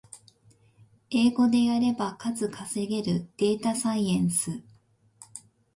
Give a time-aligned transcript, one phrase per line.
[1.11, 4.63] 英語でやれば数稼げるデータサイエンス